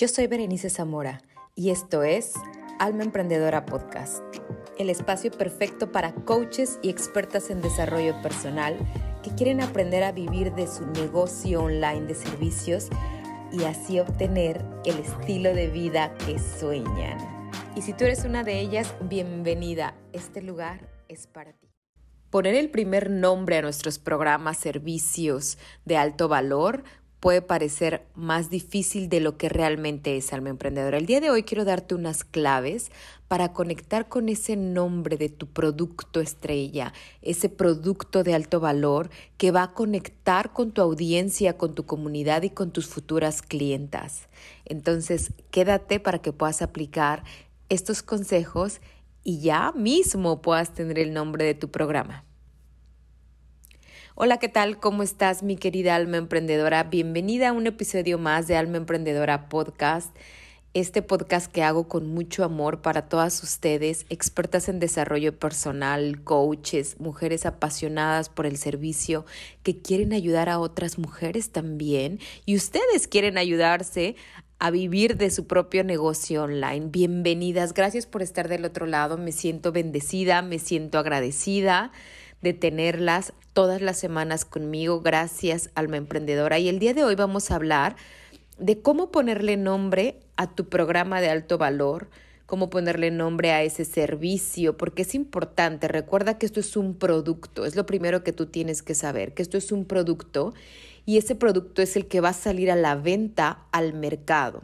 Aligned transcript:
Yo 0.00 0.08
soy 0.08 0.28
Berenice 0.28 0.70
Zamora 0.70 1.20
y 1.54 1.68
esto 1.68 2.02
es 2.04 2.32
Alma 2.78 3.02
Emprendedora 3.02 3.66
Podcast, 3.66 4.22
el 4.78 4.88
espacio 4.88 5.30
perfecto 5.30 5.92
para 5.92 6.14
coaches 6.14 6.78
y 6.80 6.88
expertas 6.88 7.50
en 7.50 7.60
desarrollo 7.60 8.14
personal 8.22 8.78
que 9.22 9.34
quieren 9.34 9.60
aprender 9.60 10.02
a 10.02 10.12
vivir 10.12 10.54
de 10.54 10.68
su 10.68 10.86
negocio 10.86 11.64
online 11.64 12.06
de 12.06 12.14
servicios 12.14 12.88
y 13.52 13.64
así 13.64 14.00
obtener 14.00 14.64
el 14.86 14.96
estilo 15.00 15.52
de 15.52 15.68
vida 15.68 16.14
que 16.24 16.38
sueñan. 16.38 17.18
Y 17.76 17.82
si 17.82 17.92
tú 17.92 18.04
eres 18.04 18.24
una 18.24 18.42
de 18.42 18.58
ellas, 18.58 18.94
bienvenida. 19.02 19.94
Este 20.14 20.40
lugar 20.40 20.88
es 21.08 21.26
para 21.26 21.52
ti. 21.52 21.68
Poner 22.30 22.54
el 22.54 22.70
primer 22.70 23.10
nombre 23.10 23.58
a 23.58 23.62
nuestros 23.62 23.98
programas, 23.98 24.56
servicios 24.56 25.58
de 25.84 25.96
alto 25.96 26.28
valor 26.28 26.84
puede 27.20 27.42
parecer 27.42 28.06
más 28.14 28.48
difícil 28.48 29.10
de 29.10 29.20
lo 29.20 29.36
que 29.36 29.50
realmente 29.50 30.16
es 30.16 30.32
alma 30.32 30.48
emprendedora. 30.48 30.96
El 30.96 31.04
día 31.06 31.20
de 31.20 31.30
hoy 31.30 31.42
quiero 31.42 31.66
darte 31.66 31.94
unas 31.94 32.24
claves 32.24 32.90
para 33.28 33.52
conectar 33.52 34.08
con 34.08 34.28
ese 34.30 34.56
nombre 34.56 35.18
de 35.18 35.28
tu 35.28 35.46
producto 35.46 36.20
estrella, 36.20 36.94
ese 37.20 37.50
producto 37.50 38.24
de 38.24 38.34
alto 38.34 38.58
valor 38.58 39.10
que 39.36 39.50
va 39.50 39.64
a 39.64 39.74
conectar 39.74 40.52
con 40.52 40.72
tu 40.72 40.80
audiencia, 40.80 41.58
con 41.58 41.74
tu 41.74 41.84
comunidad 41.84 42.42
y 42.42 42.50
con 42.50 42.72
tus 42.72 42.86
futuras 42.86 43.42
clientas. 43.42 44.28
Entonces, 44.64 45.32
quédate 45.50 46.00
para 46.00 46.20
que 46.20 46.32
puedas 46.32 46.62
aplicar 46.62 47.22
estos 47.68 48.02
consejos 48.02 48.80
y 49.22 49.40
ya 49.40 49.72
mismo 49.72 50.40
puedas 50.40 50.72
tener 50.72 50.98
el 50.98 51.12
nombre 51.12 51.44
de 51.44 51.54
tu 51.54 51.70
programa. 51.70 52.24
Hola, 54.22 54.36
¿qué 54.36 54.50
tal? 54.50 54.78
¿Cómo 54.78 55.02
estás, 55.02 55.42
mi 55.42 55.56
querida 55.56 55.94
alma 55.94 56.18
emprendedora? 56.18 56.82
Bienvenida 56.84 57.48
a 57.48 57.52
un 57.54 57.66
episodio 57.66 58.18
más 58.18 58.46
de 58.46 58.54
Alma 58.54 58.76
Emprendedora 58.76 59.48
Podcast. 59.48 60.14
Este 60.74 61.00
podcast 61.00 61.50
que 61.50 61.62
hago 61.62 61.88
con 61.88 62.06
mucho 62.06 62.44
amor 62.44 62.82
para 62.82 63.08
todas 63.08 63.42
ustedes, 63.42 64.04
expertas 64.10 64.68
en 64.68 64.78
desarrollo 64.78 65.38
personal, 65.38 66.22
coaches, 66.22 67.00
mujeres 67.00 67.46
apasionadas 67.46 68.28
por 68.28 68.44
el 68.44 68.58
servicio, 68.58 69.24
que 69.62 69.80
quieren 69.80 70.12
ayudar 70.12 70.50
a 70.50 70.58
otras 70.58 70.98
mujeres 70.98 71.48
también 71.50 72.20
y 72.44 72.56
ustedes 72.56 73.08
quieren 73.08 73.38
ayudarse 73.38 74.16
a 74.58 74.70
vivir 74.70 75.16
de 75.16 75.30
su 75.30 75.46
propio 75.46 75.82
negocio 75.82 76.42
online. 76.42 76.88
Bienvenidas, 76.90 77.72
gracias 77.72 78.04
por 78.04 78.20
estar 78.20 78.48
del 78.48 78.66
otro 78.66 78.84
lado. 78.84 79.16
Me 79.16 79.32
siento 79.32 79.72
bendecida, 79.72 80.42
me 80.42 80.58
siento 80.58 80.98
agradecida 80.98 81.90
de 82.42 82.52
tenerlas 82.52 83.32
todas 83.52 83.82
las 83.82 83.98
semanas 83.98 84.44
conmigo. 84.44 85.00
Gracias, 85.00 85.70
alma 85.74 85.96
emprendedora. 85.96 86.58
Y 86.58 86.68
el 86.68 86.78
día 86.78 86.94
de 86.94 87.04
hoy 87.04 87.14
vamos 87.14 87.50
a 87.50 87.56
hablar 87.56 87.96
de 88.58 88.80
cómo 88.80 89.10
ponerle 89.10 89.56
nombre 89.56 90.20
a 90.36 90.54
tu 90.54 90.68
programa 90.68 91.20
de 91.20 91.30
alto 91.30 91.58
valor, 91.58 92.08
cómo 92.46 92.70
ponerle 92.70 93.10
nombre 93.10 93.52
a 93.52 93.62
ese 93.62 93.84
servicio, 93.84 94.76
porque 94.76 95.02
es 95.02 95.14
importante. 95.14 95.88
Recuerda 95.88 96.38
que 96.38 96.46
esto 96.46 96.60
es 96.60 96.76
un 96.76 96.94
producto, 96.94 97.64
es 97.64 97.76
lo 97.76 97.86
primero 97.86 98.24
que 98.24 98.32
tú 98.32 98.46
tienes 98.46 98.82
que 98.82 98.94
saber, 98.94 99.34
que 99.34 99.42
esto 99.42 99.56
es 99.56 99.72
un 99.72 99.84
producto 99.84 100.54
y 101.06 101.16
ese 101.16 101.34
producto 101.34 101.82
es 101.82 101.96
el 101.96 102.06
que 102.06 102.20
va 102.20 102.30
a 102.30 102.34
salir 102.34 102.70
a 102.70 102.76
la 102.76 102.94
venta 102.94 103.64
al 103.72 103.92
mercado. 103.92 104.62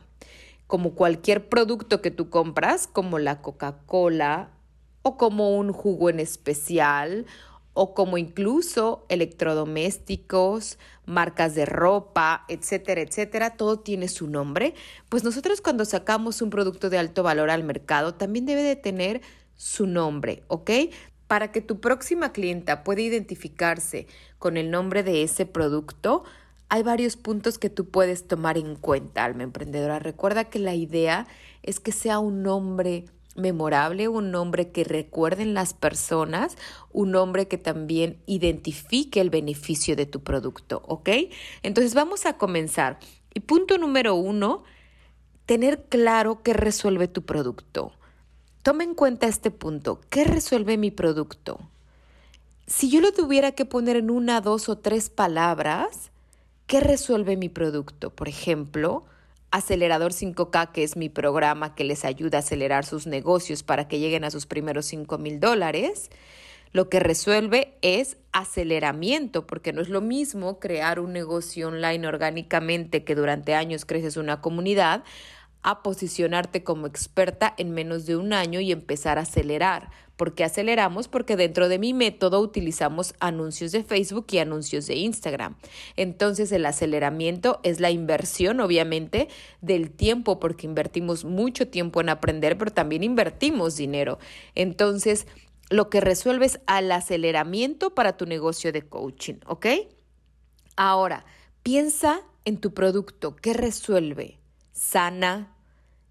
Como 0.67 0.95
cualquier 0.95 1.49
producto 1.49 2.03
que 2.03 2.11
tú 2.11 2.29
compras, 2.29 2.87
como 2.87 3.19
la 3.19 3.41
Coca-Cola 3.41 4.51
o 5.03 5.17
como 5.17 5.57
un 5.57 5.73
jugo 5.73 6.11
en 6.11 6.19
especial 6.19 7.27
o 7.79 7.93
como 7.93 8.17
incluso 8.17 9.05
electrodomésticos, 9.11 10.79
marcas 11.05 11.55
de 11.55 11.67
ropa, 11.67 12.47
etcétera, 12.49 13.03
etcétera, 13.03 13.51
todo 13.51 13.79
tiene 13.79 14.09
su 14.09 14.29
nombre, 14.29 14.75
pues 15.11 15.25
nosotros 15.25 15.61
cuando 15.61 15.85
sacamos 15.85 16.41
un 16.41 16.49
producto 16.49 16.89
de 16.89 16.97
alto 16.97 17.23
valor 17.23 17.51
al 17.51 17.65
mercado 17.65 18.15
también 18.15 18.47
debe 18.47 18.63
de 18.63 18.77
tener 18.77 19.21
su 19.57 19.87
nombre, 19.87 20.43
¿ok? 20.49 20.71
Para 21.27 21.53
que 21.53 21.61
tu 21.61 21.81
próxima 21.81 22.33
clienta 22.33 22.83
pueda 22.83 23.03
identificarse 23.03 24.07
con 24.39 24.57
el 24.57 24.71
nombre 24.71 25.03
de 25.03 25.23
ese 25.23 25.45
producto, 25.45 26.25
hay 26.71 26.83
varios 26.83 27.17
puntos 27.17 27.59
que 27.59 27.69
tú 27.69 27.91
puedes 27.91 28.27
tomar 28.27 28.57
en 28.57 28.75
cuenta, 28.75 29.25
alma 29.25 29.43
emprendedora. 29.43 29.99
Recuerda 29.99 30.45
que 30.45 30.59
la 30.59 30.75
idea 30.75 31.27
es 31.63 31.79
que 31.79 31.93
sea 31.93 32.21
un 32.21 32.43
nombre 32.43 33.05
memorable, 33.37 34.09
un 34.09 34.31
nombre 34.31 34.71
que 34.71 34.85
recuerden 34.85 35.55
las 35.55 35.75
personas, 35.75 36.57
un 36.93 37.11
nombre 37.11 37.49
que 37.49 37.59
también 37.59 38.21
identifique 38.27 39.21
el 39.21 39.31
beneficio 39.31 39.97
de 39.97 40.07
tu 40.07 40.23
producto, 40.23 40.83
¿ok? 40.87 41.11
Entonces 41.63 41.95
vamos 41.95 42.27
a 42.27 42.37
comenzar. 42.37 42.99
Y 43.35 43.41
punto 43.41 43.79
número 43.79 44.15
uno, 44.15 44.65
tener 45.47 45.85
claro 45.85 46.43
qué 46.43 46.53
resuelve 46.53 47.09
tu 47.09 47.23
producto. 47.23 47.93
Toma 48.63 48.83
en 48.83 48.95
cuenta 48.95 49.27
este 49.29 49.51
punto. 49.51 50.01
¿Qué 50.11 50.25
resuelve 50.25 50.77
mi 50.77 50.91
producto? 50.91 51.61
Si 52.67 52.91
yo 52.91 53.01
lo 53.01 53.13
tuviera 53.13 53.53
que 53.53 53.65
poner 53.65 53.97
en 53.97 54.11
una, 54.11 54.41
dos 54.41 54.69
o 54.69 54.79
tres 54.79 55.09
palabras, 55.09 56.11
¿qué 56.67 56.81
resuelve 56.81 57.37
mi 57.37 57.49
producto? 57.49 58.11
Por 58.11 58.29
ejemplo, 58.29 59.05
Acelerador 59.57 60.13
5K, 60.13 60.71
que 60.73 60.83
es 60.83 60.99
mi 60.99 61.09
programa 61.09 61.75
que 61.75 61.85
les 61.85 62.05
ayuda 62.05 62.37
a 62.37 62.41
acelerar 62.41 62.85
sus 62.85 63.07
negocios 63.07 63.63
para 63.63 63.89
que 63.89 63.99
lleguen 63.99 64.23
a 64.25 64.31
sus 64.31 64.45
primeros 64.45 64.85
5 64.85 65.17
mil 65.17 65.41
dólares, 65.41 66.11
lo 66.73 66.91
que 66.91 67.01
resuelve 67.01 67.73
es 67.81 68.19
aceleramiento, 68.33 69.47
porque 69.47 69.73
no 69.73 69.81
es 69.81 69.89
lo 69.89 70.03
mismo 70.03 70.61
crear 70.61 71.01
un 71.01 71.15
negocio 71.15 71.69
online 71.69 72.07
orgánicamente 72.07 73.03
que 73.03 73.15
durante 73.15 73.55
años 73.55 73.87
creces 73.87 74.19
una 74.19 74.43
comunidad, 74.43 75.05
a 75.63 75.83
posicionarte 75.83 76.63
como 76.63 76.87
experta 76.87 77.55
en 77.59 77.73
menos 77.73 78.07
de 78.07 78.17
un 78.17 78.33
año 78.33 78.61
y 78.61 78.73
empezar 78.73 79.19
a 79.19 79.23
acelerar. 79.23 79.91
¿Por 80.17 80.35
qué 80.35 80.45
aceleramos? 80.45 81.09
Porque 81.09 81.37
dentro 81.37 81.69
de 81.69 81.79
mi 81.79 81.93
método 81.93 82.41
utilizamos 82.41 83.15
anuncios 83.21 83.73
de 83.73 83.85
Facebook 83.85 84.27
y 84.31 84.39
anuncios 84.39 84.87
de 84.87 84.95
Instagram. 84.95 85.57
Entonces 85.97 86.53
el 86.53 86.65
aceleramiento 86.65 87.61
es 87.63 87.81
la 87.81 87.91
inversión, 87.91 88.61
obviamente, 88.61 89.29
del 89.61 89.91
tiempo, 89.91 90.41
porque 90.41 90.67
invertimos 90.67 91.25
mucho 91.25 91.69
tiempo 91.69 92.01
en 92.01 92.09
aprender, 92.09 92.57
pero 92.57 92.71
también 92.71 93.03
invertimos 93.03 93.77
dinero. 93.77 94.19
Entonces, 94.55 95.27
lo 95.69 95.91
que 95.91 96.01
resuelves 96.01 96.61
al 96.67 96.91
aceleramiento 96.93 97.95
para 97.95 98.17
tu 98.17 98.25
negocio 98.25 98.73
de 98.73 98.83
coaching, 98.83 99.35
¿ok? 99.47 99.67
Ahora, 100.77 101.27
piensa 101.63 102.23
en 102.45 102.59
tu 102.59 102.73
producto. 102.73 103.37
¿Qué 103.37 103.53
resuelve? 103.53 104.39
Sana, 104.77 105.57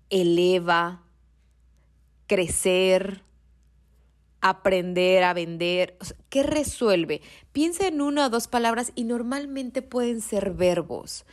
eleva, 0.09 1.03
crecer, 2.25 3.21
aprender 4.41 5.23
a 5.23 5.33
vender. 5.35 5.97
¿Qué 6.29 6.41
resuelve? 6.41 7.21
Piensa 7.51 7.85
en 7.85 8.01
una 8.01 8.25
o 8.25 8.29
dos 8.29 8.47
palabras 8.47 8.91
y 8.95 9.03
normalmente 9.03 9.83
pueden 9.83 10.19
ser 10.19 10.51
verbos. 10.51 11.25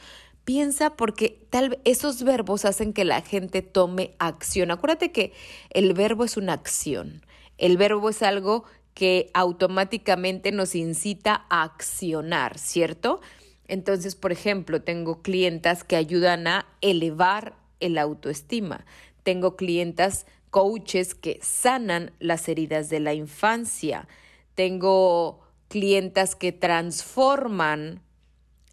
Piensa 0.44 0.94
porque 0.94 1.46
tal 1.48 1.78
esos 1.84 2.22
verbos 2.22 2.66
hacen 2.66 2.92
que 2.92 3.06
la 3.06 3.22
gente 3.22 3.62
tome 3.62 4.14
acción. 4.18 4.70
Acuérdate 4.70 5.10
que 5.10 5.32
el 5.70 5.94
verbo 5.94 6.24
es 6.24 6.36
una 6.36 6.52
acción. 6.52 7.24
El 7.56 7.78
verbo 7.78 8.10
es 8.10 8.22
algo 8.22 8.64
que 8.92 9.30
automáticamente 9.32 10.52
nos 10.52 10.74
incita 10.74 11.46
a 11.48 11.62
accionar, 11.62 12.58
¿cierto? 12.58 13.22
Entonces, 13.68 14.16
por 14.16 14.32
ejemplo, 14.32 14.82
tengo 14.82 15.22
clientas 15.22 15.84
que 15.84 15.96
ayudan 15.96 16.46
a 16.46 16.66
elevar 16.80 17.54
el 17.80 17.98
autoestima. 17.98 18.84
Tengo 19.22 19.56
clientas 19.56 20.26
coaches 20.50 21.14
que 21.14 21.38
sanan 21.42 22.12
las 22.18 22.48
heridas 22.48 22.88
de 22.90 23.00
la 23.00 23.14
infancia. 23.14 24.08
Tengo 24.54 25.40
clientas 25.68 26.34
que 26.34 26.52
transforman 26.52 28.02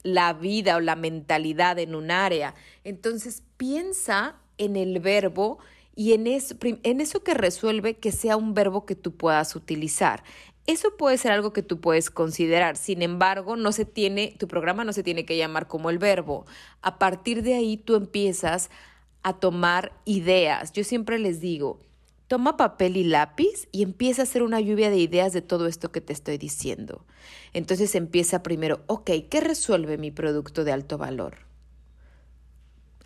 la 0.04 0.34
vida 0.34 0.78
o 0.78 0.80
la 0.80 0.96
mentalidad 0.96 1.80
en 1.80 1.96
un 1.96 2.12
área. 2.12 2.56
Entonces 2.84 3.44
piensa 3.58 4.36
en 4.58 4.76
el 4.76 5.00
verbo 5.00 5.60
y 5.96 6.14
en 6.14 6.28
eso, 6.28 6.56
en 6.62 7.02
eso 7.02 7.24
que 7.24 7.34
resuelve 7.34 7.98
que 7.98 8.12
sea 8.12 8.38
un 8.38 8.54
verbo 8.54 8.86
que 8.86 8.96
tú 8.96 9.16
puedas 9.16 9.56
utilizar. 9.56 10.24
Eso 10.70 10.96
puede 10.98 11.18
ser 11.18 11.32
algo 11.32 11.52
que 11.52 11.64
tú 11.64 11.82
puedes 11.82 12.12
considerar. 12.12 12.78
Sin 12.78 13.02
embargo, 13.02 13.56
no 13.56 13.72
se 13.72 13.86
tiene, 13.86 14.36
tu 14.38 14.48
programa 14.48 14.84
no 14.84 14.94
se 14.94 15.02
tiene 15.02 15.26
que 15.26 15.36
llamar 15.36 15.68
como 15.68 15.90
el 15.90 15.98
verbo. 15.98 16.46
A 16.84 17.00
partir 17.00 17.42
de 17.42 17.56
ahí 17.56 17.76
tú 17.76 17.96
empiezas 17.96 18.70
a 19.24 19.40
tomar 19.40 19.94
ideas. 20.06 20.72
Yo 20.72 20.84
siempre 20.84 21.18
les 21.18 21.42
digo, 21.42 21.80
toma 22.28 22.56
papel 22.56 22.98
y 22.98 23.04
lápiz 23.04 23.68
y 23.72 23.82
empieza 23.82 24.22
a 24.22 24.26
hacer 24.26 24.44
una 24.44 24.62
lluvia 24.62 24.92
de 24.92 25.00
ideas 25.00 25.34
de 25.34 25.42
todo 25.42 25.66
esto 25.66 25.92
que 25.92 26.02
te 26.02 26.14
estoy 26.14 26.38
diciendo. 26.38 27.04
Entonces 27.52 27.96
empieza 27.96 28.44
primero, 28.44 28.82
ok, 28.86 29.10
¿qué 29.28 29.42
resuelve 29.42 29.98
mi 29.98 30.12
producto 30.12 30.64
de 30.66 30.72
alto 30.72 31.00
valor? 31.00 31.49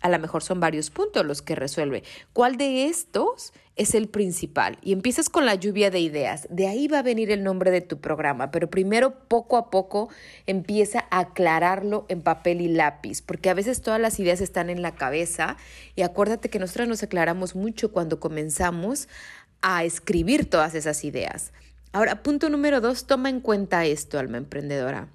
A 0.04 0.10
lo 0.10 0.18
mejor 0.18 0.42
son 0.42 0.60
varios 0.60 0.90
puntos 0.90 1.24
los 1.24 1.40
que 1.40 1.54
resuelve. 1.54 2.02
¿Cuál 2.34 2.58
de 2.58 2.84
estos 2.84 3.54
es 3.74 3.94
el 3.94 4.08
principal? 4.08 4.76
Y 4.82 4.92
empiezas 4.92 5.30
con 5.30 5.46
la 5.46 5.54
lluvia 5.54 5.90
de 5.90 5.98
ideas. 5.98 6.46
De 6.50 6.68
ahí 6.68 6.88
va 6.88 6.98
a 6.98 7.02
venir 7.02 7.30
el 7.30 7.42
nombre 7.42 7.70
de 7.70 7.80
tu 7.80 7.98
programa, 8.02 8.50
pero 8.50 8.68
primero 8.68 9.26
poco 9.28 9.56
a 9.56 9.70
poco 9.70 10.10
empieza 10.46 11.06
a 11.10 11.20
aclararlo 11.20 12.04
en 12.10 12.20
papel 12.20 12.60
y 12.60 12.68
lápiz, 12.68 13.22
porque 13.22 13.48
a 13.48 13.54
veces 13.54 13.80
todas 13.80 13.98
las 13.98 14.20
ideas 14.20 14.42
están 14.42 14.68
en 14.68 14.82
la 14.82 14.94
cabeza 14.94 15.56
y 15.96 16.02
acuérdate 16.02 16.50
que 16.50 16.58
nosotros 16.58 16.86
nos 16.86 17.02
aclaramos 17.02 17.56
mucho 17.56 17.90
cuando 17.90 18.20
comenzamos 18.20 19.08
a 19.62 19.84
escribir 19.84 20.50
todas 20.50 20.74
esas 20.74 21.02
ideas. 21.02 21.54
Ahora, 21.92 22.22
punto 22.22 22.50
número 22.50 22.82
dos, 22.82 23.06
toma 23.06 23.30
en 23.30 23.40
cuenta 23.40 23.86
esto, 23.86 24.18
alma 24.18 24.36
emprendedora. 24.36 25.08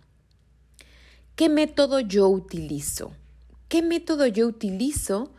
¿Qué 1.36 1.48
método 1.48 2.00
yo 2.00 2.28
utilizo? 2.28 3.14
¿Qué 3.70 3.84
método 3.84 4.26
yo 4.26 4.48
utilizo 4.48 5.32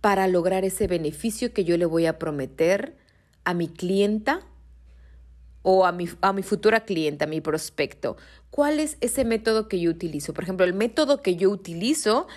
para 0.00 0.28
lograr 0.28 0.64
ese 0.64 0.86
beneficio 0.86 1.52
que 1.52 1.64
yo 1.64 1.76
le 1.76 1.84
voy 1.84 2.06
a 2.06 2.16
prometer 2.16 2.96
a 3.42 3.54
mi 3.54 3.66
clienta 3.66 4.40
o 5.62 5.84
a 5.84 5.90
mi, 5.90 6.08
a 6.20 6.32
mi 6.32 6.44
futura 6.44 6.84
clienta, 6.84 7.24
a 7.24 7.28
mi 7.28 7.40
prospecto? 7.40 8.16
¿Cuál 8.50 8.78
es 8.78 8.98
ese 9.00 9.24
método 9.24 9.66
que 9.66 9.80
yo 9.80 9.90
utilizo? 9.90 10.32
Por 10.32 10.44
ejemplo, 10.44 10.64
el 10.64 10.74
método 10.74 11.22
que 11.22 11.34
yo 11.34 11.50
utilizo, 11.50 12.28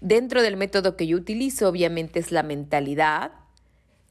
dentro 0.00 0.40
del 0.40 0.56
método 0.56 0.96
que 0.96 1.06
yo 1.06 1.18
utilizo, 1.18 1.68
obviamente 1.68 2.18
es 2.18 2.32
la 2.32 2.42
mentalidad, 2.42 3.32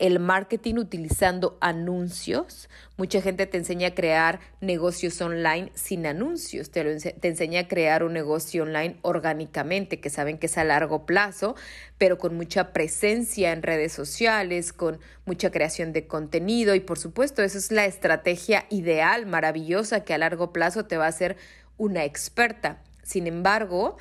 el 0.03 0.19
marketing 0.19 0.75
utilizando 0.75 1.57
anuncios. 1.61 2.69
Mucha 2.97 3.21
gente 3.21 3.47
te 3.47 3.55
enseña 3.55 3.87
a 3.87 3.95
crear 3.95 4.41
negocios 4.59 5.21
online 5.21 5.71
sin 5.75 6.05
anuncios, 6.05 6.71
te, 6.71 6.81
enseña 7.21 7.61
a 7.61 7.67
crear 7.69 8.03
un 8.03 8.11
negocio 8.11 8.63
online 8.63 8.97
orgánicamente, 9.01 10.01
que 10.01 10.09
saben 10.09 10.39
que 10.39 10.47
es 10.47 10.57
a 10.57 10.65
largo 10.65 11.05
plazo, 11.05 11.55
pero 11.97 12.17
con 12.17 12.35
mucha 12.35 12.73
presencia 12.73 13.53
en 13.53 13.63
redes 13.63 13.93
sociales, 13.93 14.73
con 14.73 14.99
mucha 15.25 15.51
creación 15.51 15.93
de 15.93 16.05
contenido 16.05 16.75
y 16.75 16.81
por 16.81 16.99
supuesto, 16.99 17.41
esa 17.41 17.57
es 17.57 17.71
la 17.71 17.85
estrategia 17.85 18.65
ideal, 18.69 19.25
maravillosa, 19.25 20.03
que 20.03 20.13
a 20.13 20.17
largo 20.17 20.51
plazo 20.51 20.83
te 20.83 20.97
va 20.97 21.05
a 21.05 21.09
hacer 21.09 21.37
una 21.77 22.03
experta. 22.03 22.83
Sin 23.03 23.25
embargo, 23.25 23.95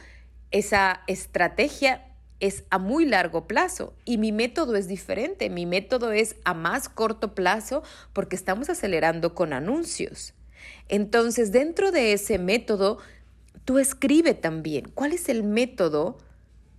esa 0.51 1.03
estrategia 1.07 2.12
es 2.43 2.65
a 2.71 2.79
muy 2.79 3.07
largo 3.07 3.47
plazo 3.47 3.95
y 4.05 4.19
mi 4.19 4.33
método 4.33 4.75
es 4.75 4.89
diferente. 4.89 5.49
Mi 5.49 5.65
método 5.65 6.11
es 6.11 6.35
a 6.45 6.55
más 6.55 6.89
corto 6.89 7.37
plazo 7.37 7.85
porque 8.13 8.35
estamos 8.35 8.69
acelerando 8.69 9.35
con 9.37 9.53
anuncios. 9.53 10.35
Entonces, 10.89 11.53
dentro 11.53 11.93
de 11.93 12.13
ese 12.13 12.39
método, 12.39 12.99
tú 13.65 13.79
escribe 13.79 14.35
también 14.35 14.91
cuál 14.93 15.13
es 15.13 15.29
el 15.29 15.45
método 15.45 16.19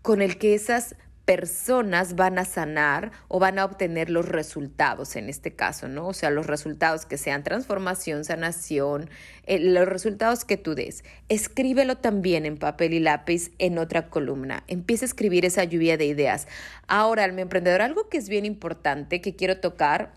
con 0.02 0.22
el 0.22 0.38
que 0.38 0.54
esas 0.54 0.98
personas 1.26 2.16
van 2.16 2.38
a 2.38 2.44
sanar 2.44 3.12
o 3.30 3.40
van 3.40 3.58
a 3.58 3.66
obtener 3.66 4.10
los 4.10 4.28
resultados 4.28 5.16
en 5.16 5.30
este 5.30 5.56
caso, 5.56 5.88
¿no? 5.88 6.08
O 6.08 6.14
sea, 6.14 6.30
los 6.30 6.48
resultados 6.48 7.06
que 7.06 7.18
sean 7.18 7.44
transformación, 7.44 8.26
sanación, 8.26 9.10
eh, 9.46 9.60
los 9.60 9.88
resultados 9.88 10.44
que 10.44 10.58
tú 10.58 10.76
des. 10.76 11.06
Escríbelo 11.30 11.98
también 11.98 12.46
en 12.46 12.58
papel 12.58 12.94
y 12.94 13.00
lápiz 13.00 13.52
en 13.58 13.78
otra 13.78 14.10
columna. 14.10 14.64
Empieza 14.68 15.06
a 15.06 15.08
escribir 15.08 15.46
esa 15.46 15.64
lluvia 15.64 15.96
de 15.96 16.06
ideas. 16.06 16.48
Ahora, 16.88 17.26
mi 17.30 17.42
emprendedor, 17.42 17.82
algo 17.82 18.10
que 18.10 18.18
es 18.18 18.28
bien 18.28 18.46
importante 18.46 19.22
que 19.22 19.36
quiero 19.36 19.60
tocar 19.60 20.14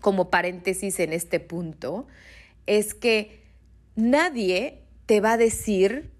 como 0.00 0.30
paréntesis 0.30 0.98
en 0.98 1.12
este 1.12 1.38
punto 1.38 2.08
es 2.66 2.92
que 2.92 3.40
nadie 3.94 4.82
te 5.06 5.20
va 5.20 5.32
a 5.32 5.36
decir 5.36 6.13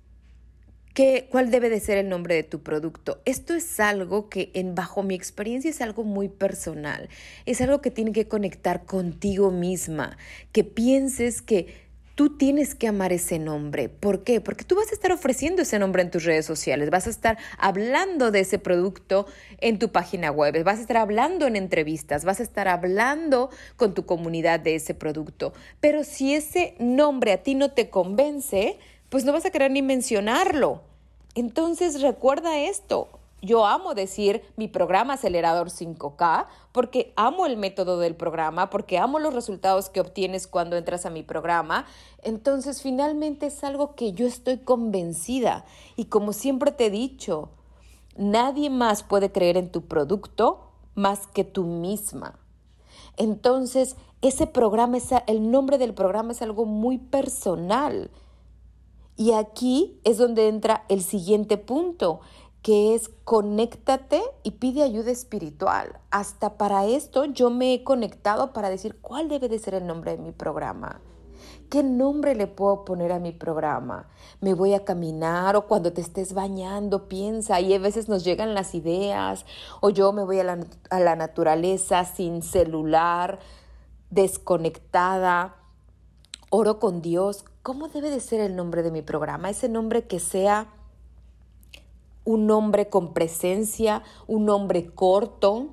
¿Cuál 1.29 1.51
debe 1.51 1.71
de 1.71 1.81
ser 1.81 1.99
el 1.99 2.09
nombre 2.09 2.37
de 2.37 2.45
tu 2.45 2.63
producto? 2.63 3.21
Esto 3.25 3.55
es 3.55 3.81
algo 3.81 4.29
que, 4.29 4.53
en, 4.55 4.77
bajo 4.77 5.03
mi 5.03 5.17
experiencia, 5.17 5.69
es 5.69 5.81
algo 5.81 6.05
muy 6.05 6.29
personal. 6.29 7.09
Es 7.47 7.61
algo 7.61 7.81
que 7.81 7.91
tiene 7.91 8.13
que 8.13 8.29
conectar 8.29 8.85
contigo 8.85 9.51
misma. 9.51 10.17
Que 10.53 10.63
pienses 10.63 11.43
que 11.43 11.85
tú 12.15 12.37
tienes 12.37 12.77
que 12.77 12.87
amar 12.87 13.13
ese 13.13 13.41
nombre. 13.41 13.89
¿Por 13.89 14.23
qué? 14.23 14.41
Porque 14.41 14.65
tú 14.65 14.77
vas 14.77 14.93
a 14.93 14.95
estar 14.95 15.11
ofreciendo 15.11 15.63
ese 15.63 15.81
nombre 15.81 16.03
en 16.03 16.13
tus 16.13 16.23
redes 16.23 16.47
sociales, 16.47 16.91
vas 16.91 17.09
a 17.09 17.11
estar 17.11 17.39
hablando 17.59 18.31
de 18.31 18.41
ese 18.41 18.61
producto 18.61 19.27
en 19.59 19.81
tu 19.81 19.91
página 19.91 20.31
web, 20.31 20.63
vas 20.63 20.79
a 20.79 20.83
estar 20.83 20.99
hablando 20.99 21.49
en 21.49 21.57
entrevistas, 21.57 22.25
vas 22.25 22.39
a 22.39 22.45
estar 22.45 22.69
hablando 22.69 23.51
con 23.77 23.95
tu 23.95 24.07
comunidad 24.07 24.61
de 24.61 24.77
ese 24.77 24.95
producto. 24.95 25.55
Pero 25.81 26.05
si 26.05 26.35
ese 26.35 26.77
nombre 26.79 27.33
a 27.33 27.43
ti 27.43 27.57
no 27.57 27.73
te 27.73 27.91
convence, 27.91 28.79
pues 29.15 29.25
no 29.25 29.33
vas 29.33 29.45
a 29.45 29.51
querer 29.51 29.71
ni 29.71 29.81
mencionarlo. 29.81 30.81
Entonces 31.37 32.03
recuerda 32.03 32.59
esto. 32.59 33.07
Yo 33.41 33.65
amo 33.65 33.95
decir 33.95 34.43
mi 34.57 34.67
programa 34.67 35.13
acelerador 35.13 35.69
5K 35.69 36.49
porque 36.73 37.13
amo 37.15 37.47
el 37.47 37.57
método 37.57 38.01
del 38.01 38.17
programa, 38.17 38.71
porque 38.71 38.99
amo 38.99 39.21
los 39.21 39.33
resultados 39.33 39.89
que 39.89 40.01
obtienes 40.01 40.49
cuando 40.49 40.77
entras 40.77 41.07
a 41.07 41.11
mi 41.11 41.23
programa. 41.23 41.87
Entonces 42.25 42.83
finalmente 42.83 43.47
es 43.47 43.63
algo 43.63 43.95
que 43.95 44.15
yo 44.15 44.27
estoy 44.27 44.59
convencida 44.59 45.65
y 45.95 46.07
como 46.07 46.33
siempre 46.33 46.73
te 46.73 46.87
he 46.87 46.91
dicho, 46.91 47.51
nadie 48.17 48.69
más 48.69 49.05
puede 49.05 49.31
creer 49.31 49.57
en 49.57 49.71
tu 49.71 49.83
producto 49.83 50.73
más 50.97 51.29
que 51.29 51.45
tú 51.45 51.63
misma. 51.63 52.37
Entonces, 53.17 53.95
ese 54.23 54.49
programa, 54.49 54.99
el 55.29 55.53
nombre 55.53 55.79
del 55.79 55.95
programa 55.95 56.33
es 56.33 56.43
algo 56.43 56.65
muy 56.65 56.99
personal 56.99 58.11
y 59.17 59.33
aquí 59.33 60.01
es 60.05 60.19
donde 60.19 60.49
entra 60.49 60.85
el 60.89 61.03
siguiente 61.03 61.57
punto, 61.57 62.21
que 62.63 62.95
es 62.95 63.11
conéctate 63.25 64.23
y 64.43 64.53
pide 64.53 64.83
ayuda 64.83 65.11
espiritual. 65.11 66.01
Hasta 66.11 66.57
para 66.57 66.87
esto 66.87 67.27
yo 67.27 67.51
me 67.51 67.75
he 67.75 67.85
conectado 67.85 68.53
para 68.53 68.71
decir 68.71 68.97
cuál 69.01 69.29
debe 69.29 69.49
de 69.49 69.59
ser 69.59 69.75
el 69.75 69.87
nombre 69.87 70.13
de 70.13 70.23
mi 70.23 70.33
programa. 70.33 71.01
¿Qué 71.69 71.83
nombre 71.83 72.35
le 72.35 72.47
puedo 72.47 72.85
poner 72.85 73.13
a 73.13 73.19
mi 73.19 73.33
programa? 73.33 74.09
¿Me 74.41 74.55
voy 74.55 74.75
a 74.75 74.85
caminar 74.85 75.57
o 75.57 75.67
cuando 75.67 75.93
te 75.93 76.01
estés 76.01 76.33
bañando 76.33 77.09
piensa? 77.09 77.61
Y 77.61 77.75
a 77.75 77.79
veces 77.79 78.09
nos 78.09 78.25
llegan 78.25 78.55
las 78.55 78.75
ideas 78.75 79.45
o 79.81 79.91
yo 79.91 80.13
me 80.13 80.25
voy 80.25 80.41
a 80.41 80.45
la, 80.45 80.59
a 80.91 81.01
la 81.01 81.17
naturaleza 81.17 82.05
sin 82.05 82.43
celular, 82.43 83.41
desconectada, 84.11 85.57
oro 86.51 86.79
con 86.79 87.03
Dios. 87.03 87.45
¿Cómo 87.65 87.89
debe 87.89 88.11
de 88.11 88.21
ser 88.21 88.41
el 88.41 88.57
nombre 88.57 88.83
de 88.83 88.91
mi 88.91 89.01
programa? 89.01 89.49
Ese 89.49 89.71
nombre 89.71 90.05
que 90.05 90.21
sea 90.21 90.67
un 92.27 92.47
nombre 92.47 92.91
con 92.91 93.15
presencia, 93.15 94.03
un 94.27 94.45
nombre 94.45 94.91
corto, 94.91 95.69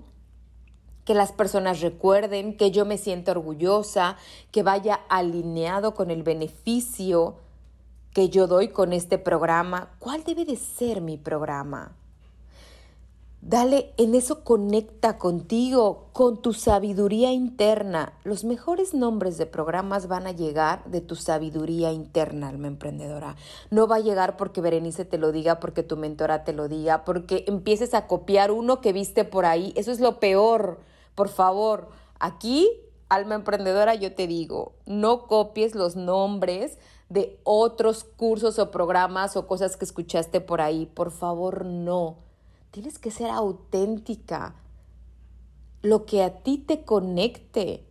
que 1.04 1.14
las 1.14 1.34
personas 1.34 1.82
recuerden, 1.82 2.56
que 2.56 2.72
yo 2.72 2.86
me 2.86 2.98
sienta 2.98 3.34
orgullosa, 3.34 4.16
que 4.52 4.64
vaya 4.64 5.02
alineado 5.10 5.94
con 5.94 6.12
el 6.12 6.24
beneficio 6.24 7.36
que 8.14 8.30
yo 8.30 8.48
doy 8.48 8.70
con 8.70 8.94
este 8.94 9.18
programa. 9.18 9.90
¿Cuál 10.00 10.24
debe 10.24 10.46
de 10.46 10.56
ser 10.56 11.02
mi 11.02 11.18
programa? 11.18 11.98
Dale, 13.44 13.92
en 13.98 14.14
eso 14.14 14.44
conecta 14.44 15.18
contigo, 15.18 16.10
con 16.14 16.44
tu 16.44 16.54
sabiduría 16.54 17.32
interna. 17.32 18.14
Los 18.24 18.44
mejores 18.44 18.94
nombres 18.94 19.40
de 19.40 19.48
programas 19.48 20.08
van 20.08 20.28
a 20.28 20.32
llegar 20.32 20.86
de 20.86 21.02
tu 21.02 21.16
sabiduría 21.16 21.92
interna, 21.92 22.50
alma 22.50 22.68
emprendedora. 22.68 23.36
No 23.72 23.88
va 23.88 23.96
a 23.96 24.00
llegar 24.00 24.38
porque 24.38 24.62
Berenice 24.62 25.06
te 25.06 25.18
lo 25.18 25.32
diga, 25.32 25.60
porque 25.60 25.82
tu 25.82 25.98
mentora 25.98 26.44
te 26.44 26.54
lo 26.54 26.68
diga, 26.68 27.04
porque 27.04 27.44
empieces 27.48 27.96
a 27.96 28.06
copiar 28.06 28.52
uno 28.52 28.80
que 28.80 28.94
viste 28.94 29.26
por 29.26 29.46
ahí. 29.46 29.74
Eso 29.76 29.92
es 29.92 30.00
lo 30.00 30.20
peor. 30.20 30.80
Por 31.16 31.28
favor, 31.28 31.90
aquí, 32.20 32.70
alma 33.10 33.34
emprendedora, 33.34 33.96
yo 33.96 34.14
te 34.14 34.28
digo, 34.28 34.74
no 34.86 35.26
copies 35.26 35.74
los 35.74 35.96
nombres 35.96 36.78
de 37.10 37.40
otros 37.44 38.04
cursos 38.04 38.60
o 38.60 38.70
programas 38.70 39.36
o 39.36 39.48
cosas 39.48 39.78
que 39.78 39.86
escuchaste 39.86 40.42
por 40.42 40.62
ahí. 40.62 40.86
Por 40.86 41.10
favor, 41.10 41.66
no 41.66 42.30
Tienes 42.72 43.00
que 43.00 43.12
ser 43.12 43.30
auténtica. 43.30 44.56
Lo 45.82 46.06
que 46.06 46.24
a 46.24 46.42
ti 46.42 46.58
te 46.58 46.86
conecte. 46.86 47.84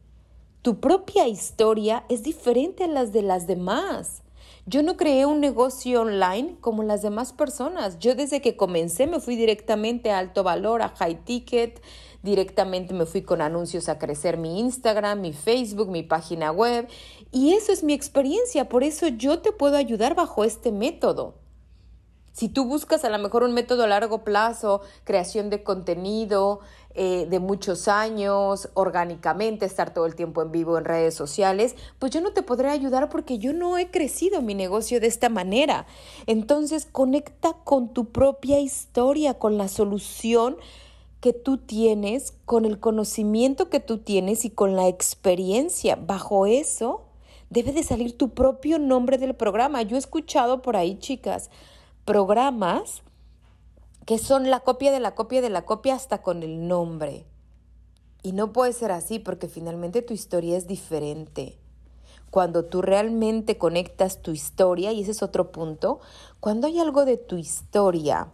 Tu 0.62 0.80
propia 0.80 1.28
historia 1.28 2.06
es 2.08 2.22
diferente 2.22 2.84
a 2.84 2.88
las 2.88 3.12
de 3.12 3.20
las 3.20 3.46
demás. 3.46 4.22
Yo 4.64 4.82
no 4.82 4.96
creé 4.96 5.26
un 5.26 5.38
negocio 5.38 6.00
online 6.00 6.56
como 6.62 6.82
las 6.82 7.02
demás 7.02 7.34
personas. 7.34 7.98
Yo 7.98 8.14
desde 8.14 8.40
que 8.40 8.56
comencé 8.56 9.06
me 9.06 9.20
fui 9.20 9.36
directamente 9.36 10.12
a 10.12 10.18
alto 10.18 10.44
valor, 10.44 10.80
a 10.80 10.88
high 10.96 11.24
ticket, 11.24 11.82
directamente 12.22 12.94
me 12.94 13.04
fui 13.04 13.20
con 13.20 13.42
anuncios 13.42 13.90
a 13.90 13.98
crecer 13.98 14.38
mi 14.38 14.60
Instagram, 14.60 15.20
mi 15.20 15.34
Facebook, 15.34 15.90
mi 15.90 16.04
página 16.04 16.52
web. 16.52 16.88
Y 17.30 17.52
eso 17.52 17.70
es 17.70 17.84
mi 17.84 17.92
experiencia, 17.92 18.70
por 18.70 18.82
eso 18.82 19.08
yo 19.08 19.40
te 19.40 19.52
puedo 19.52 19.76
ayudar 19.76 20.14
bajo 20.14 20.42
este 20.42 20.72
método. 20.72 21.39
Si 22.32 22.48
tú 22.48 22.64
buscas 22.64 23.04
a 23.04 23.10
lo 23.10 23.18
mejor 23.18 23.42
un 23.42 23.52
método 23.52 23.84
a 23.84 23.86
largo 23.88 24.24
plazo, 24.24 24.82
creación 25.04 25.50
de 25.50 25.62
contenido 25.62 26.60
eh, 26.94 27.26
de 27.28 27.38
muchos 27.38 27.88
años, 27.88 28.68
orgánicamente, 28.74 29.66
estar 29.66 29.94
todo 29.94 30.06
el 30.06 30.14
tiempo 30.14 30.42
en 30.42 30.50
vivo 30.52 30.78
en 30.78 30.84
redes 30.84 31.14
sociales, 31.14 31.74
pues 31.98 32.12
yo 32.12 32.20
no 32.20 32.32
te 32.32 32.42
podré 32.42 32.68
ayudar 32.68 33.08
porque 33.08 33.38
yo 33.38 33.52
no 33.52 33.78
he 33.78 33.90
crecido 33.90 34.42
mi 34.42 34.54
negocio 34.54 35.00
de 35.00 35.06
esta 35.06 35.28
manera. 35.28 35.86
Entonces, 36.26 36.86
conecta 36.90 37.52
con 37.64 37.92
tu 37.92 38.06
propia 38.06 38.60
historia, 38.60 39.34
con 39.34 39.58
la 39.58 39.68
solución 39.68 40.56
que 41.20 41.32
tú 41.32 41.58
tienes, 41.58 42.32
con 42.44 42.64
el 42.64 42.80
conocimiento 42.80 43.68
que 43.68 43.80
tú 43.80 43.98
tienes 43.98 44.44
y 44.44 44.50
con 44.50 44.74
la 44.74 44.88
experiencia. 44.88 45.96
Bajo 45.96 46.46
eso, 46.46 47.02
debe 47.50 47.72
de 47.72 47.82
salir 47.82 48.16
tu 48.16 48.30
propio 48.30 48.78
nombre 48.78 49.18
del 49.18 49.34
programa. 49.34 49.82
Yo 49.82 49.96
he 49.96 49.98
escuchado 49.98 50.62
por 50.62 50.76
ahí, 50.76 50.98
chicas, 50.98 51.50
programas 52.04 53.02
que 54.06 54.18
son 54.18 54.50
la 54.50 54.60
copia 54.60 54.90
de 54.90 55.00
la 55.00 55.14
copia 55.14 55.40
de 55.40 55.50
la 55.50 55.64
copia 55.64 55.94
hasta 55.94 56.22
con 56.22 56.42
el 56.42 56.66
nombre. 56.66 57.26
Y 58.22 58.32
no 58.32 58.52
puede 58.52 58.72
ser 58.72 58.92
así 58.92 59.18
porque 59.18 59.48
finalmente 59.48 60.02
tu 60.02 60.12
historia 60.12 60.56
es 60.56 60.66
diferente. 60.66 61.58
Cuando 62.30 62.64
tú 62.64 62.82
realmente 62.82 63.58
conectas 63.58 64.22
tu 64.22 64.30
historia, 64.30 64.92
y 64.92 65.02
ese 65.02 65.12
es 65.12 65.22
otro 65.22 65.50
punto, 65.52 66.00
cuando 66.38 66.66
hay 66.66 66.78
algo 66.78 67.04
de 67.04 67.16
tu 67.16 67.36
historia 67.36 68.28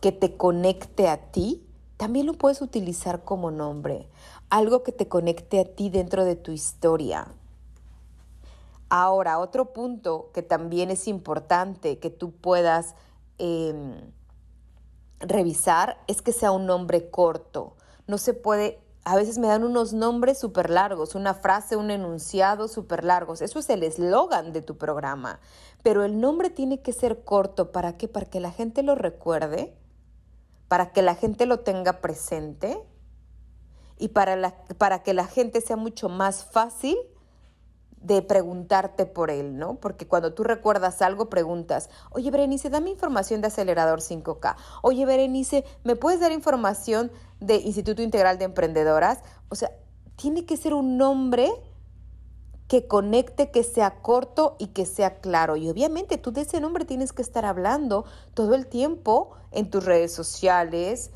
que 0.00 0.12
te 0.12 0.36
conecte 0.36 1.08
a 1.08 1.30
ti, 1.30 1.62
también 1.96 2.26
lo 2.26 2.34
puedes 2.34 2.62
utilizar 2.62 3.22
como 3.24 3.50
nombre. 3.50 4.08
Algo 4.50 4.82
que 4.82 4.92
te 4.92 5.08
conecte 5.08 5.60
a 5.60 5.64
ti 5.64 5.88
dentro 5.88 6.24
de 6.24 6.34
tu 6.34 6.50
historia. 6.50 7.32
Ahora, 8.94 9.38
otro 9.38 9.72
punto 9.72 10.28
que 10.34 10.42
también 10.42 10.90
es 10.90 11.08
importante 11.08 11.98
que 11.98 12.10
tú 12.10 12.30
puedas 12.30 12.94
em, 13.38 14.12
revisar 15.18 15.96
es 16.08 16.20
que 16.20 16.34
sea 16.34 16.52
un 16.52 16.66
nombre 16.66 17.08
corto. 17.08 17.74
No 18.06 18.18
se 18.18 18.34
puede, 18.34 18.82
a 19.04 19.16
veces 19.16 19.38
me 19.38 19.46
dan 19.46 19.64
unos 19.64 19.94
nombres 19.94 20.38
súper 20.38 20.68
largos, 20.68 21.14
una 21.14 21.32
frase, 21.32 21.76
un 21.76 21.90
enunciado 21.90 22.68
súper 22.68 23.02
largos. 23.02 23.40
Eso 23.40 23.60
es 23.60 23.70
el 23.70 23.82
eslogan 23.82 24.52
de 24.52 24.60
tu 24.60 24.76
programa. 24.76 25.40
Pero 25.82 26.04
el 26.04 26.20
nombre 26.20 26.50
tiene 26.50 26.82
que 26.82 26.92
ser 26.92 27.24
corto. 27.24 27.72
¿Para 27.72 27.96
qué? 27.96 28.08
Para 28.08 28.26
que 28.26 28.40
la 28.40 28.50
gente 28.50 28.82
lo 28.82 28.94
recuerde, 28.94 29.74
para 30.68 30.92
que 30.92 31.00
la 31.00 31.14
gente 31.14 31.46
lo 31.46 31.60
tenga 31.60 32.02
presente 32.02 32.78
y 33.96 34.08
para, 34.08 34.54
para 34.76 35.02
que 35.02 35.14
la 35.14 35.24
gente 35.24 35.62
sea 35.62 35.76
mucho 35.76 36.10
más 36.10 36.44
fácil 36.44 36.98
de 38.02 38.22
preguntarte 38.22 39.06
por 39.06 39.30
él, 39.30 39.56
¿no? 39.56 39.76
Porque 39.76 40.06
cuando 40.06 40.34
tú 40.34 40.42
recuerdas 40.42 41.02
algo, 41.02 41.28
preguntas, 41.30 41.88
oye 42.10 42.30
Berenice, 42.30 42.70
dame 42.70 42.90
información 42.90 43.40
de 43.40 43.46
acelerador 43.48 44.00
5K. 44.00 44.56
Oye 44.82 45.06
Berenice, 45.06 45.64
¿me 45.84 45.96
puedes 45.96 46.20
dar 46.20 46.32
información 46.32 47.12
de 47.40 47.56
Instituto 47.56 48.02
Integral 48.02 48.38
de 48.38 48.46
Emprendedoras? 48.46 49.20
O 49.48 49.54
sea, 49.54 49.70
tiene 50.16 50.44
que 50.44 50.56
ser 50.56 50.74
un 50.74 50.96
nombre 50.96 51.50
que 52.68 52.86
conecte, 52.86 53.50
que 53.50 53.64
sea 53.64 54.00
corto 54.00 54.56
y 54.58 54.68
que 54.68 54.86
sea 54.86 55.20
claro. 55.20 55.56
Y 55.56 55.68
obviamente 55.68 56.16
tú 56.16 56.32
de 56.32 56.40
ese 56.40 56.60
nombre 56.60 56.84
tienes 56.84 57.12
que 57.12 57.22
estar 57.22 57.44
hablando 57.44 58.06
todo 58.34 58.54
el 58.54 58.66
tiempo 58.66 59.32
en 59.50 59.70
tus 59.70 59.84
redes 59.84 60.12
sociales, 60.12 61.10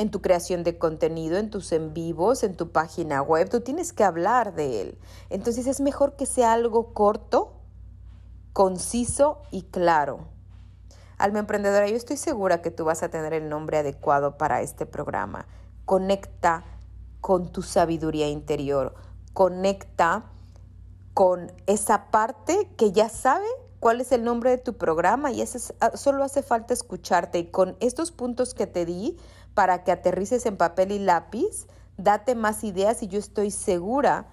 en 0.00 0.10
tu 0.10 0.22
creación 0.22 0.64
de 0.64 0.78
contenido, 0.78 1.36
en 1.36 1.50
tus 1.50 1.72
en 1.72 1.92
vivos, 1.92 2.42
en 2.42 2.56
tu 2.56 2.72
página 2.72 3.20
web, 3.20 3.50
tú 3.50 3.60
tienes 3.60 3.92
que 3.92 4.02
hablar 4.02 4.54
de 4.54 4.80
él. 4.80 4.98
Entonces 5.28 5.66
es 5.66 5.82
mejor 5.82 6.16
que 6.16 6.24
sea 6.24 6.54
algo 6.54 6.94
corto, 6.94 7.52
conciso 8.54 9.42
y 9.50 9.60
claro. 9.64 10.20
Alma 11.18 11.40
emprendedora, 11.40 11.86
yo 11.86 11.96
estoy 11.96 12.16
segura 12.16 12.62
que 12.62 12.70
tú 12.70 12.86
vas 12.86 13.02
a 13.02 13.10
tener 13.10 13.34
el 13.34 13.50
nombre 13.50 13.76
adecuado 13.76 14.38
para 14.38 14.62
este 14.62 14.86
programa. 14.86 15.46
Conecta 15.84 16.64
con 17.20 17.52
tu 17.52 17.60
sabiduría 17.60 18.26
interior, 18.26 18.94
conecta 19.34 20.24
con 21.12 21.52
esa 21.66 22.10
parte 22.10 22.70
que 22.78 22.92
ya 22.92 23.10
sabe 23.10 23.48
cuál 23.80 24.00
es 24.00 24.12
el 24.12 24.22
nombre 24.22 24.50
de 24.50 24.58
tu 24.58 24.74
programa 24.74 25.32
y 25.32 25.40
eso 25.40 25.74
ah, 25.80 25.96
solo 25.96 26.22
hace 26.22 26.42
falta 26.42 26.74
escucharte 26.74 27.38
y 27.38 27.46
con 27.46 27.76
estos 27.80 28.12
puntos 28.12 28.54
que 28.54 28.66
te 28.66 28.84
di 28.84 29.16
para 29.54 29.82
que 29.82 29.90
aterrices 29.90 30.46
en 30.46 30.56
papel 30.56 30.92
y 30.92 30.98
lápiz, 30.98 31.66
date 31.96 32.34
más 32.34 32.62
ideas 32.62 33.02
y 33.02 33.08
yo 33.08 33.18
estoy 33.18 33.50
segura 33.50 34.26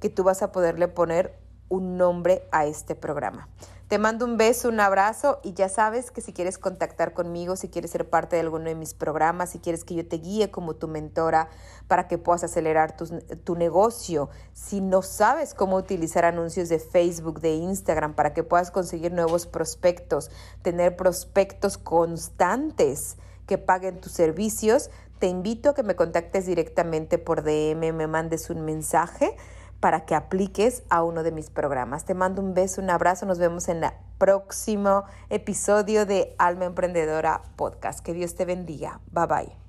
que 0.00 0.08
tú 0.08 0.24
vas 0.24 0.42
a 0.42 0.52
poderle 0.52 0.88
poner 0.88 1.38
un 1.68 1.98
nombre 1.98 2.48
a 2.52 2.64
este 2.64 2.94
programa. 2.94 3.48
Te 3.90 3.98
mando 3.98 4.24
un 4.24 4.36
beso, 4.36 4.68
un 4.68 4.78
abrazo 4.78 5.40
y 5.42 5.52
ya 5.52 5.68
sabes 5.68 6.12
que 6.12 6.20
si 6.20 6.32
quieres 6.32 6.58
contactar 6.58 7.12
conmigo, 7.12 7.56
si 7.56 7.68
quieres 7.68 7.90
ser 7.90 8.08
parte 8.08 8.36
de 8.36 8.42
alguno 8.42 8.66
de 8.66 8.76
mis 8.76 8.94
programas, 8.94 9.50
si 9.50 9.58
quieres 9.58 9.82
que 9.82 9.96
yo 9.96 10.06
te 10.06 10.18
guíe 10.18 10.52
como 10.52 10.74
tu 10.76 10.86
mentora 10.86 11.48
para 11.88 12.06
que 12.06 12.16
puedas 12.16 12.44
acelerar 12.44 12.96
tu, 12.96 13.18
tu 13.42 13.56
negocio, 13.56 14.30
si 14.52 14.80
no 14.80 15.02
sabes 15.02 15.54
cómo 15.54 15.74
utilizar 15.74 16.24
anuncios 16.24 16.68
de 16.68 16.78
Facebook, 16.78 17.40
de 17.40 17.54
Instagram 17.54 18.14
para 18.14 18.32
que 18.32 18.44
puedas 18.44 18.70
conseguir 18.70 19.10
nuevos 19.10 19.48
prospectos, 19.48 20.30
tener 20.62 20.94
prospectos 20.94 21.76
constantes 21.76 23.16
que 23.48 23.58
paguen 23.58 24.00
tus 24.00 24.12
servicios, 24.12 24.90
te 25.18 25.26
invito 25.26 25.70
a 25.70 25.74
que 25.74 25.82
me 25.82 25.96
contactes 25.96 26.46
directamente 26.46 27.18
por 27.18 27.42
DM, 27.42 27.92
me 27.92 28.06
mandes 28.06 28.50
un 28.50 28.60
mensaje 28.64 29.36
para 29.80 30.04
que 30.04 30.14
apliques 30.14 30.82
a 30.90 31.02
uno 31.02 31.22
de 31.22 31.32
mis 31.32 31.50
programas. 31.50 32.04
Te 32.04 32.14
mando 32.14 32.42
un 32.42 32.54
beso, 32.54 32.80
un 32.80 32.90
abrazo, 32.90 33.26
nos 33.26 33.38
vemos 33.38 33.68
en 33.68 33.82
el 33.82 33.90
próximo 34.18 35.04
episodio 35.30 36.06
de 36.06 36.34
Alma 36.38 36.66
Emprendedora 36.66 37.42
Podcast. 37.56 38.00
Que 38.00 38.12
Dios 38.12 38.34
te 38.34 38.44
bendiga. 38.44 39.00
Bye 39.10 39.26
bye. 39.26 39.59